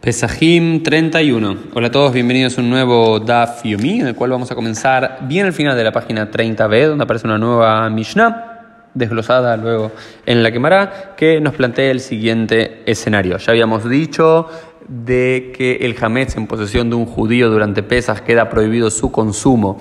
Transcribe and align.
Pesajim 0.00 0.82
31. 0.82 1.56
Hola 1.74 1.88
a 1.88 1.90
todos, 1.90 2.14
bienvenidos 2.14 2.56
a 2.56 2.62
un 2.62 2.70
nuevo 2.70 3.20
Daf 3.20 3.66
Yomi, 3.66 4.00
en 4.00 4.06
el 4.06 4.14
cual 4.14 4.30
vamos 4.30 4.50
a 4.50 4.54
comenzar 4.54 5.18
bien 5.28 5.44
al 5.44 5.52
final 5.52 5.76
de 5.76 5.84
la 5.84 5.92
página 5.92 6.30
30b, 6.30 6.86
donde 6.86 7.04
aparece 7.04 7.26
una 7.26 7.36
nueva 7.36 7.90
Mishnah, 7.90 8.86
desglosada 8.94 9.58
luego 9.58 9.92
en 10.24 10.42
la 10.42 10.50
quemará, 10.52 11.14
que 11.18 11.38
nos 11.42 11.52
plantea 11.52 11.90
el 11.90 12.00
siguiente 12.00 12.82
escenario. 12.86 13.36
Ya 13.36 13.50
habíamos 13.50 13.86
dicho 13.90 14.48
de 14.88 15.52
que 15.54 15.76
el 15.82 15.94
Hametz 16.00 16.34
en 16.38 16.46
posesión 16.46 16.88
de 16.88 16.96
un 16.96 17.04
judío 17.04 17.50
durante 17.50 17.82
Pesaj 17.82 18.20
queda 18.20 18.48
prohibido 18.48 18.90
su 18.90 19.12
consumo 19.12 19.78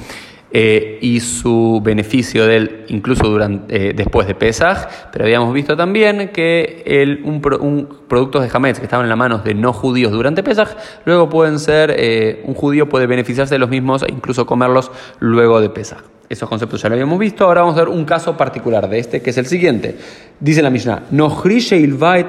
eh, 0.51 0.97
y 1.01 1.19
su 1.19 1.79
beneficio 1.83 2.47
de 2.47 2.55
él 2.55 2.85
incluso 2.87 3.27
durante, 3.27 3.89
eh, 3.89 3.93
después 3.93 4.25
de 4.25 4.33
Pesaj, 4.33 4.87
pero 5.11 5.25
habíamos 5.25 5.53
visto 5.53 5.77
también 5.77 6.29
que 6.29 6.81
el, 6.87 7.21
un, 7.23 7.87
productos 8.07 8.41
de 8.41 8.49
Hametz 8.51 8.79
que 8.79 8.85
estaban 8.85 9.05
en 9.05 9.09
las 9.09 9.17
manos 9.17 9.43
de 9.43 9.53
no 9.53 9.73
judíos 9.73 10.11
durante 10.11 10.41
Pesaj, 10.41 10.69
luego 11.05 11.29
pueden 11.29 11.59
ser, 11.59 11.93
eh, 11.95 12.41
un 12.45 12.55
judío 12.55 12.89
puede 12.89 13.05
beneficiarse 13.05 13.53
de 13.53 13.59
los 13.59 13.69
mismos 13.69 14.01
e 14.01 14.07
incluso 14.11 14.47
comerlos 14.47 14.91
luego 15.19 15.61
de 15.61 15.69
Pesaj. 15.69 15.99
Esos 16.29 16.49
conceptos 16.49 16.81
ya 16.81 16.89
lo 16.89 16.95
habíamos 16.95 17.19
visto, 17.19 17.45
ahora 17.45 17.61
vamos 17.61 17.77
a 17.77 17.81
ver 17.81 17.89
un 17.89 18.05
caso 18.05 18.35
particular 18.35 18.89
de 18.89 18.97
este, 18.97 19.21
que 19.21 19.29
es 19.29 19.37
el 19.37 19.45
siguiente. 19.45 19.97
Dice 20.39 20.63
la 20.63 20.71
Mishnah, 20.71 21.03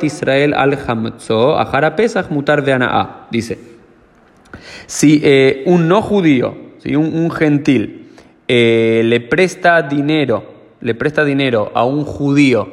Israel 0.02 0.52
al 0.52 0.78
Ahara 1.56 1.96
Pesach 1.96 2.28
mutar 2.30 2.62
Dice, 3.30 3.58
si 4.86 5.22
un 5.64 5.88
no 5.88 6.02
judío, 6.02 6.54
si 6.78 6.96
un 6.96 7.30
gentil, 7.30 7.99
eh, 8.52 9.02
le 9.04 9.20
presta 9.20 9.80
dinero, 9.80 10.42
le 10.80 10.96
presta 10.96 11.24
dinero 11.24 11.70
a 11.72 11.84
un 11.84 12.04
judío 12.04 12.68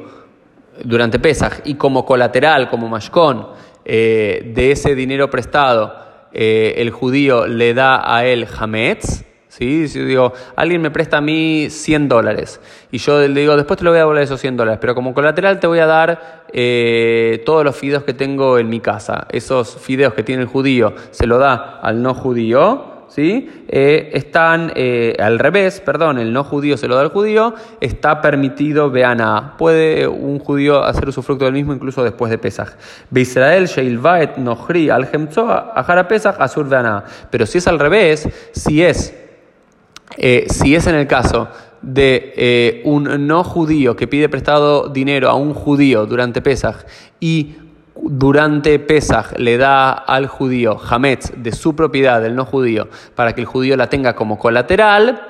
durante 0.82 1.20
Pesaj 1.20 1.60
y 1.66 1.74
como 1.74 2.04
colateral, 2.04 2.68
como 2.68 2.88
mashkon 2.88 3.46
eh, 3.84 4.50
de 4.56 4.72
ese 4.72 4.96
dinero 4.96 5.30
prestado, 5.30 5.94
eh, 6.32 6.74
el 6.78 6.90
judío 6.90 7.46
le 7.46 7.74
da 7.74 8.12
a 8.12 8.26
él 8.26 8.48
hametz, 8.58 9.24
¿sí? 9.46 9.86
Si 9.86 10.00
digo, 10.00 10.32
alguien 10.56 10.82
me 10.82 10.90
presta 10.90 11.18
a 11.18 11.20
mí 11.20 11.68
100 11.70 12.08
dólares 12.08 12.60
y 12.90 12.98
yo 12.98 13.20
le 13.20 13.40
digo, 13.40 13.56
después 13.56 13.78
te 13.78 13.84
lo 13.84 13.90
voy 13.90 13.98
a 13.98 14.00
devolver 14.00 14.24
esos 14.24 14.40
100 14.40 14.56
dólares, 14.56 14.78
pero 14.80 14.96
como 14.96 15.14
colateral 15.14 15.60
te 15.60 15.68
voy 15.68 15.78
a 15.78 15.86
dar 15.86 16.46
todos 17.44 17.64
los 17.64 17.76
fideos 17.76 18.02
que 18.02 18.14
tengo 18.14 18.58
en 18.58 18.68
mi 18.68 18.80
casa. 18.80 19.28
Esos 19.30 19.76
fideos 19.76 20.12
que 20.14 20.24
tiene 20.24 20.42
el 20.42 20.48
judío 20.48 20.94
se 21.12 21.28
lo 21.28 21.38
da 21.38 21.78
al 21.80 22.02
no 22.02 22.14
judío 22.14 22.97
¿sí? 23.08 23.48
Eh, 23.68 24.10
están 24.12 24.72
eh, 24.74 25.16
al 25.18 25.38
revés, 25.38 25.80
perdón, 25.80 26.18
el 26.18 26.32
no 26.32 26.44
judío 26.44 26.76
se 26.76 26.88
lo 26.88 26.94
da 26.94 27.02
al 27.02 27.08
judío, 27.08 27.54
está 27.80 28.20
permitido 28.20 28.90
veana. 28.90 29.54
Puede 29.58 30.06
un 30.06 30.38
judío 30.38 30.84
hacer 30.84 31.08
usufructo 31.08 31.44
del 31.44 31.54
mismo 31.54 31.72
incluso 31.72 32.04
después 32.04 32.30
de 32.30 32.38
Pesach. 32.38 32.70
Beisrael, 33.10 33.66
Sheilvaet, 33.66 34.36
Nohri, 34.36 34.90
Al 34.90 35.08
Ajara 35.74 36.08
Pesach, 36.08 36.36
Azur 36.38 36.68
veana. 36.68 37.04
Pero 37.30 37.46
si 37.46 37.58
es 37.58 37.66
al 37.66 37.78
revés, 37.78 38.28
si 38.52 38.82
es, 38.82 39.14
eh, 40.16 40.46
si 40.48 40.74
es 40.74 40.86
en 40.86 40.94
el 40.94 41.06
caso 41.06 41.48
de 41.80 42.82
un 42.84 43.28
no 43.28 43.44
judío 43.44 43.94
que 43.94 44.08
pide 44.08 44.28
prestado 44.28 44.88
dinero 44.88 45.28
a 45.28 45.34
un 45.34 45.54
judío 45.54 46.06
durante 46.06 46.42
Pesach 46.42 46.84
y 47.20 47.54
durante 48.02 48.78
Pesach 48.78 49.38
le 49.38 49.58
da 49.58 49.92
al 49.92 50.26
judío 50.26 50.78
Hametz 50.78 51.32
de 51.36 51.52
su 51.52 51.74
propiedad, 51.74 52.20
del 52.20 52.34
no 52.34 52.44
judío, 52.44 52.88
para 53.14 53.34
que 53.34 53.40
el 53.40 53.46
judío 53.46 53.76
la 53.76 53.88
tenga 53.88 54.14
como 54.14 54.38
colateral, 54.38 55.20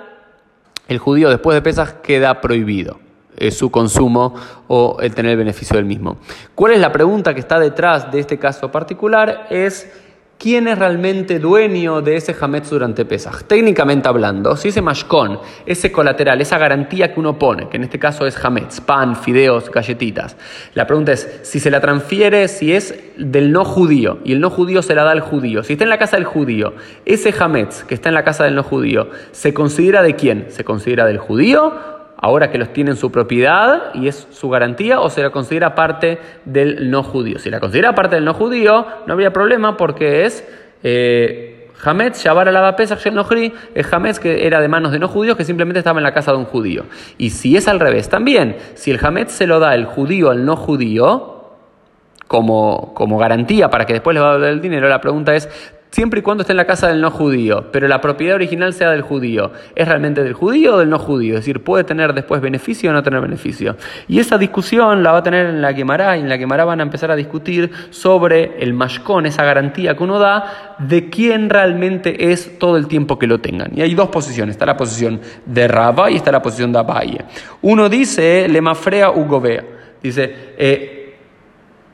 el 0.87 0.99
judío 0.99 1.31
después 1.31 1.55
de 1.55 1.63
Pesach 1.63 2.01
queda 2.03 2.41
prohibido 2.41 2.99
eh, 3.37 3.51
su 3.51 3.71
consumo 3.71 4.35
o 4.69 4.99
el 5.01 5.15
tener 5.15 5.33
el 5.33 5.39
beneficio 5.39 5.77
del 5.77 5.85
mismo. 5.85 6.17
¿Cuál 6.55 6.73
es 6.73 6.81
la 6.81 6.93
pregunta 6.93 7.35
que 7.35 7.41
está 7.41 7.59
detrás 7.59 8.11
de 8.11 8.21
este 8.21 8.39
caso 8.39 8.71
particular? 8.73 9.47
Es 9.51 9.91
¿Quién 10.39 10.69
es 10.69 10.79
realmente 10.79 11.41
dueño 11.41 12.01
de 12.01 12.15
ese 12.15 12.33
Hametz 12.41 12.71
durante 12.71 13.05
Pesach? 13.05 13.43
Técnicamente 13.49 14.09
hablando, 14.09 14.57
si 14.57 14.69
ese 14.69 14.81
mashkon, 14.81 15.41
ese 15.67 15.91
colateral, 15.91 16.41
esa 16.41 16.59
garantía 16.59 17.13
que 17.13 17.19
uno 17.19 17.41
pone, 17.41 17.69
que 17.69 17.77
en 17.77 17.83
este 17.83 17.99
caso 17.99 18.25
es 18.25 18.45
Hametz, 18.45 18.81
pan, 18.81 19.17
fideos, 19.17 19.69
galletitas, 19.69 20.37
la 20.75 20.87
pregunta 20.87 21.11
es 21.11 21.41
si 21.43 21.59
se 21.59 21.73
la 21.73 21.81
transfiere, 21.81 22.47
si 22.47 22.73
es 22.73 22.95
del 23.17 23.51
no 23.51 23.65
judío 23.65 24.21
y 24.23 24.31
el 24.31 24.39
no 24.39 24.49
judío 24.49 24.81
se 24.81 24.95
la 24.95 25.03
da 25.03 25.11
al 25.11 25.23
judío. 25.23 25.65
Si 25.65 25.73
está 25.73 25.83
en 25.83 25.91
la 25.91 25.99
casa 25.99 26.17
del 26.17 26.25
judío, 26.25 26.75
ese 27.05 27.35
Hametz 27.37 27.83
que 27.83 27.97
está 27.97 28.09
en 28.09 28.15
la 28.15 28.23
casa 28.23 28.45
del 28.45 28.55
no 28.55 28.63
judío, 28.63 29.11
¿se 29.33 29.53
considera 29.53 30.05
de 30.05 30.15
quién? 30.15 30.47
¿Se 30.51 30.63
considera 30.63 31.05
del 31.05 31.19
judío 31.19 31.98
ahora 32.21 32.51
que 32.51 32.59
los 32.59 32.73
tiene 32.73 32.91
en 32.91 32.97
su 32.97 33.11
propiedad 33.11 33.95
y 33.95 34.09
es 34.09 34.27
su 34.31 34.51
garantía 34.51 35.01
o 35.01 35.09
se 35.09 35.23
la 35.23 35.31
considera 35.31 35.75
parte 35.75 36.19
del 36.45 36.91
no 36.91 37.03
judío. 37.03 37.39
Si 37.39 37.49
la 37.49 37.61
considera 37.61 37.95
parte 37.95 38.17
del 38.17 38.25
no 38.25 38.35
judío, 38.35 38.87
no 39.07 39.13
habría 39.13 39.33
problema 39.33 39.77
porque 39.77 40.25
es 40.25 40.47
eh, 40.83 41.69
Hametz, 41.83 42.23
Shabar 42.25 42.49
Alaba 42.49 42.75
Pesach 42.75 43.07
Nohri, 43.13 43.53
es 43.75 43.93
Hametz 43.93 44.19
que 44.19 44.47
era 44.47 44.61
de 44.61 44.69
manos 44.69 44.91
de 44.91 44.99
no 44.99 45.07
judíos 45.07 45.37
que 45.37 45.45
simplemente 45.45 45.79
estaba 45.79 46.01
en 46.01 46.05
la 46.05 46.13
casa 46.13 46.33
de 46.33 46.39
un 46.39 46.45
judío. 46.45 46.85
Y 47.19 47.31
si 47.31 47.57
es 47.57 47.69
al 47.69 47.79
revés 47.79 48.09
también, 48.09 48.57
si 48.75 48.91
el 48.91 48.99
Hametz 49.05 49.33
se 49.33 49.47
lo 49.47 49.61
da 49.61 49.75
el 49.75 49.87
judío 49.87 50.31
al 50.31 50.45
no 50.45 50.57
judío, 50.57 51.37
como, 52.27 52.93
como 52.95 53.17
garantía 53.17 53.71
para 53.71 53.87
que 53.87 53.95
después 53.95 54.15
le 54.15 54.21
va 54.21 54.33
a 54.33 54.39
dar 54.39 54.51
el 54.51 54.61
dinero, 54.61 54.89
la 54.89 55.01
pregunta 55.01 55.35
es, 55.35 55.49
siempre 55.91 56.21
y 56.21 56.23
cuando 56.23 56.43
esté 56.43 56.53
en 56.53 56.59
la 56.59 56.67
casa 56.67 56.89
del 56.89 57.01
no 57.01 57.11
judío, 57.11 57.67
pero 57.73 57.89
la 57.89 58.01
propiedad 58.01 58.35
original 58.35 58.73
sea 58.73 58.91
del 58.91 59.03
judío. 59.03 59.53
¿Es 59.75 59.89
realmente 59.89 60.23
del 60.23 60.35
judío 60.35 60.75
o 60.75 60.79
del 60.79 60.91
no 60.91 60.99
judío? 60.99 61.35
Es 61.35 61.41
decir, 61.41 61.63
¿puede 61.63 61.85
tener 61.85 62.15
después 62.15 62.41
beneficio 62.41 62.91
o 62.91 62.93
no 62.93 63.03
tener 63.03 63.21
beneficio? 63.21 63.77
Y 64.07 64.19
esa 64.19 64.39
discusión 64.39 65.03
la 65.03 65.13
va 65.13 65.19
a 65.19 65.23
tener 65.23 65.47
en 65.47 65.63
la 65.63 65.73
Gemara, 65.73 66.17
y 66.17 66.21
en 66.21 66.29
la 66.29 66.39
Gemara 66.39 66.65
van 66.65 66.81
a 66.81 66.83
empezar 66.83 67.11
a 67.11 67.17
discutir 67.17 67.71
sobre 67.91 68.63
el 68.63 68.75
mashkon, 68.75 69.27
esa 69.27 69.45
garantía 69.45 69.97
que 69.97 70.05
uno 70.05 70.19
da, 70.19 70.77
de 70.79 71.09
quién 71.11 71.51
realmente 71.51 72.31
es 72.31 72.59
todo 72.59 72.77
el 72.77 72.87
tiempo 72.87 73.19
que 73.19 73.27
lo 73.27 73.41
tengan. 73.41 73.71
Y 73.75 73.83
hay 73.83 73.95
dos 73.95 74.09
posiciones, 74.09 74.55
está 74.55 74.67
la 74.67 74.77
posición 74.77 75.21
de 75.47 75.69
Rabba 75.69 76.11
y 76.11 76.17
está 76.17 76.31
la 76.31 76.43
posición 76.43 76.73
de 76.73 76.79
Abaye. 76.79 77.25
Uno 77.63 77.89
dice, 77.89 78.47
le 78.49 78.61
mafrea 78.61 79.11
ugovea, 79.11 79.65
dice, 80.03 80.55
eh, 80.59 81.17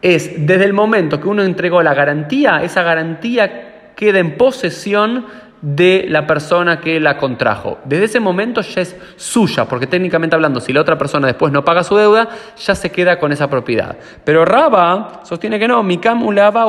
es 0.03 0.47
desde 0.47 0.65
el 0.65 0.75
momento 0.75 1.19
que 1.19 1.29
uno 1.29 1.43
entregó 1.43 1.83
la 1.83 1.95
garantía, 1.95 2.63
esa 2.63 2.83
garantía 2.83 3.74
queda 3.97 4.19
en 4.19 4.37
posesión 4.37 5.27
de 5.65 6.05
la 6.11 6.27
persona 6.27 6.79
que 6.79 7.01
la 7.01 7.17
contrajo. 7.17 7.79
Desde 7.87 8.05
ese 8.05 8.21
momento 8.21 8.61
ya 8.61 8.83
es 8.83 8.95
suya, 9.17 9.65
porque 9.65 9.87
técnicamente 9.87 10.37
hablando, 10.37 10.61
si 10.61 10.75
la 10.75 10.83
otra 10.83 10.99
persona 10.99 11.27
después 11.27 11.55
no 11.55 11.65
paga 11.65 11.83
su 11.83 11.97
deuda, 11.97 12.29
ya 12.63 12.75
se 12.75 12.93
queda 12.93 13.19
con 13.19 13.33
esa 13.33 13.49
propiedad. 13.49 13.97
Pero 14.25 14.45
Raba 14.45 15.23
sostiene 15.25 15.59
que 15.59 15.67
no, 15.67 15.83
Mikam 15.83 16.23
Ulava 16.23 16.67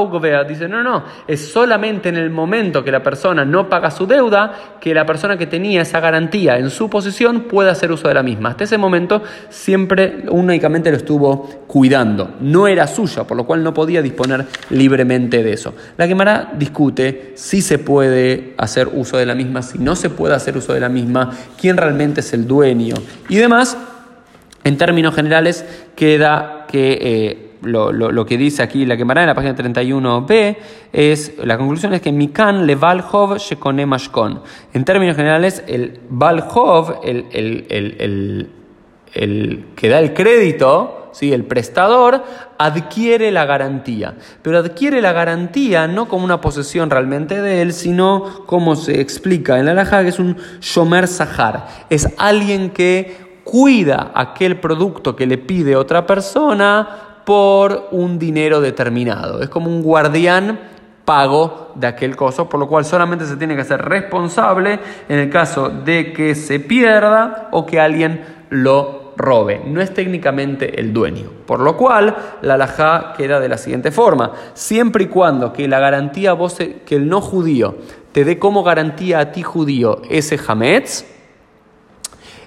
dice, 0.47 0.69
no, 0.69 0.81
no, 0.81 1.03
es 1.27 1.51
solamente 1.51 2.07
en 2.07 2.15
el 2.15 2.29
momento 2.29 2.85
que 2.85 2.91
la 2.91 3.03
persona 3.03 3.43
no 3.43 3.67
paga 3.67 3.91
su 3.91 4.07
deuda 4.07 4.53
que 4.79 4.93
la 4.93 5.05
persona 5.05 5.37
que 5.37 5.47
tenía 5.47 5.81
esa 5.81 5.99
garantía 5.99 6.57
en 6.57 6.69
su 6.69 6.89
posesión 6.89 7.41
puede 7.41 7.71
hacer 7.71 7.91
uso 7.91 8.07
de 8.07 8.13
la 8.13 8.23
misma. 8.23 8.49
Hasta 8.49 8.63
ese 8.63 8.77
momento 8.77 9.21
siempre 9.49 10.23
únicamente 10.29 10.89
lo 10.89 10.97
estuvo 10.97 11.49
cuidando. 11.67 12.35
No 12.39 12.67
era 12.67 12.87
suya, 12.87 13.25
por 13.25 13.35
lo 13.35 13.45
cual 13.45 13.61
no 13.61 13.73
podía 13.73 14.01
disponer 14.01 14.45
libremente 14.69 15.43
de 15.43 15.51
eso. 15.51 15.73
La 15.97 16.07
Gemara 16.07 16.51
discute 16.57 17.33
si 17.35 17.61
se 17.61 17.79
puede 17.79 18.53
hacer 18.57 18.84
uso 18.87 19.17
de 19.17 19.25
la 19.25 19.35
misma, 19.35 19.61
si 19.61 19.79
no 19.79 19.95
se 19.95 20.09
puede 20.09 20.35
hacer 20.35 20.57
uso 20.57 20.73
de 20.73 20.79
la 20.79 20.89
misma, 20.89 21.31
quién 21.59 21.77
realmente 21.77 22.21
es 22.21 22.33
el 22.33 22.47
dueño 22.47 22.95
y 23.29 23.37
demás. 23.37 23.77
En 24.63 24.77
términos 24.77 25.13
generales, 25.13 25.63
queda 25.95 26.65
que 26.67 26.97
eh, 26.99 27.45
lo, 27.61 28.25
que 28.25 28.37
dice 28.37 28.63
aquí 28.63 28.85
la 28.85 28.97
quemará 28.97 29.21
en 29.21 29.27
la 29.27 29.35
página 29.35 29.55
31b 29.55 30.57
es, 30.91 31.33
la 31.43 31.57
conclusión 31.57 31.93
es 31.93 32.01
que 32.01 32.11
Mikan 32.11 32.65
le 32.65 32.75
Valhov 32.75 33.37
Shekone 33.37 33.85
Mashkon. 33.85 34.41
En 34.73 34.85
términos 34.85 35.15
generales, 35.15 35.63
el 35.67 35.99
Valhov, 36.09 37.01
el, 37.03 37.25
el, 37.31 38.49
el 39.13 39.65
que 39.75 39.89
da 39.89 39.99
el 39.99 40.13
crédito, 40.13 41.04
el 41.21 41.45
prestador 41.45 42.23
adquiere 42.57 43.31
la 43.31 43.45
garantía, 43.45 44.15
pero 44.41 44.59
adquiere 44.59 45.01
la 45.01 45.13
garantía 45.13 45.87
no 45.87 46.07
como 46.07 46.25
una 46.25 46.41
posesión 46.41 46.89
realmente 46.89 47.41
de 47.41 47.61
él, 47.61 47.73
sino 47.73 48.45
como 48.45 48.75
se 48.75 48.99
explica 48.99 49.57
en 49.57 49.65
la 49.65 49.71
alhaja, 49.71 50.03
que 50.03 50.09
es 50.09 50.19
un 50.19 50.37
shomer 50.59 51.07
sahar, 51.07 51.67
es 51.89 52.09
alguien 52.17 52.71
que 52.71 53.39
cuida 53.43 54.11
aquel 54.13 54.59
producto 54.59 55.15
que 55.15 55.25
le 55.25 55.37
pide 55.37 55.75
otra 55.75 56.05
persona 56.05 57.21
por 57.25 57.87
un 57.91 58.19
dinero 58.19 58.59
determinado, 58.59 59.41
es 59.41 59.49
como 59.49 59.69
un 59.69 59.81
guardián 59.81 60.59
pago 61.05 61.71
de 61.75 61.87
aquel 61.87 62.15
coso, 62.15 62.49
por 62.49 62.59
lo 62.59 62.67
cual 62.67 62.83
solamente 62.83 63.25
se 63.25 63.37
tiene 63.37 63.55
que 63.55 63.63
ser 63.63 63.81
responsable 63.81 64.79
en 65.07 65.19
el 65.19 65.29
caso 65.29 65.69
de 65.69 66.11
que 66.11 66.35
se 66.35 66.59
pierda 66.59 67.47
o 67.51 67.65
que 67.65 67.79
alguien 67.79 68.25
lo 68.49 69.04
robe, 69.17 69.61
no 69.65 69.81
es 69.81 69.93
técnicamente 69.93 70.79
el 70.79 70.93
dueño. 70.93 71.29
Por 71.45 71.59
lo 71.59 71.77
cual, 71.77 72.15
la 72.41 72.55
alajá 72.55 73.13
queda 73.17 73.39
de 73.39 73.49
la 73.49 73.57
siguiente 73.57 73.91
forma: 73.91 74.31
siempre 74.53 75.05
y 75.05 75.07
cuando 75.07 75.53
que 75.53 75.67
la 75.67 75.79
garantía 75.79 76.33
vos, 76.33 76.57
que 76.57 76.95
el 76.95 77.07
no 77.07 77.21
judío 77.21 77.75
te 78.11 78.23
dé 78.23 78.39
como 78.39 78.63
garantía 78.63 79.19
a 79.19 79.31
ti 79.31 79.43
judío 79.43 80.01
ese 80.09 80.39
hametz, 80.47 81.05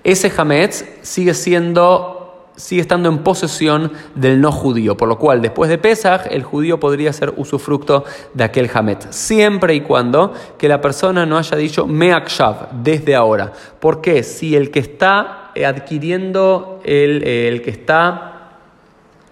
ese 0.05 0.33
hametz 0.37 0.85
sigue 1.03 1.35
siendo 1.35 2.19
sigue 2.59 2.81
estando 2.81 3.09
en 3.09 3.19
posesión 3.19 3.93
del 4.17 4.41
no 4.41 4.51
judío, 4.51 4.97
por 4.97 5.09
lo 5.09 5.17
cual 5.17 5.41
después 5.41 5.71
de 5.71 5.79
Pesach 5.79 6.27
el 6.31 6.43
judío 6.43 6.81
podría 6.81 7.13
ser 7.13 7.33
usufructo 7.37 8.05
de 8.35 8.45
aquel 8.45 8.69
Hamet, 8.75 9.13
siempre 9.13 9.75
y 9.75 9.81
cuando 9.81 10.35
que 10.59 10.69
la 10.69 10.81
persona 10.81 11.25
no 11.25 11.39
haya 11.39 11.57
dicho 11.57 11.87
Meakshav 11.87 12.71
desde 12.83 13.15
ahora. 13.15 13.53
Porque 13.79 14.25
si 14.25 14.57
el 14.57 14.73
que 14.73 14.81
está 14.81 15.38
adquiriendo, 15.67 16.81
el, 16.85 17.23
el 17.23 17.63
que 17.63 17.71
está 17.71 18.35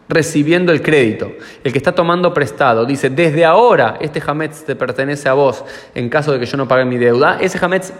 recibiendo 0.09 0.73
el 0.73 0.83
crédito, 0.83 1.33
el 1.65 1.73
que 1.73 1.79
está 1.79 1.93
tomando 1.93 2.33
prestado, 2.33 2.87
dice, 2.87 3.11
desde 3.11 3.45
ahora 3.45 3.99
este 4.01 4.23
Hametz 4.25 4.65
te 4.65 4.77
pertenece 4.77 5.29
a 5.29 5.33
vos 5.33 5.65
en 5.95 6.09
caso 6.09 6.33
de 6.33 6.39
que 6.39 6.47
yo 6.47 6.57
no 6.57 6.69
pague 6.69 6.85
mi 6.85 6.97
deuda, 6.97 7.39
ese 7.41 7.59
Hametz 7.65 7.93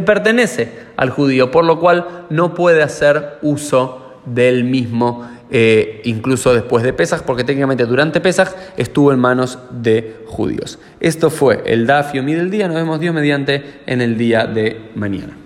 pertenece 0.00 0.72
al 0.96 1.10
judío, 1.10 1.50
por 1.50 1.66
lo 1.66 1.78
cual 1.78 2.24
no 2.30 2.54
puede 2.54 2.82
hacer 2.82 3.38
uso 3.42 4.14
del 4.24 4.64
mismo, 4.64 5.28
eh, 5.50 6.00
incluso 6.04 6.54
después 6.54 6.82
de 6.82 6.94
Pesach, 6.94 7.22
porque 7.22 7.44
técnicamente 7.44 7.84
durante 7.84 8.20
Pesach 8.20 8.48
estuvo 8.78 9.12
en 9.12 9.18
manos 9.18 9.58
de 9.70 10.22
judíos. 10.26 10.78
Esto 11.00 11.28
fue 11.28 11.62
el 11.66 11.86
Dafio 11.86 12.22
Mi 12.22 12.32
del 12.32 12.50
día, 12.50 12.68
nos 12.68 12.76
vemos 12.76 13.00
Dios 13.00 13.14
mediante 13.14 13.80
en 13.84 14.00
el 14.00 14.16
día 14.16 14.46
de 14.46 14.90
mañana. 14.94 15.41